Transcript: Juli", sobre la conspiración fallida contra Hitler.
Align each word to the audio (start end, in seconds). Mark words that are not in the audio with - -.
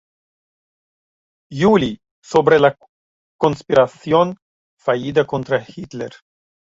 Juli", 1.53 1.99
sobre 2.23 2.57
la 2.59 2.75
conspiración 3.39 4.35
fallida 4.79 5.27
contra 5.27 5.63
Hitler. 5.63 6.13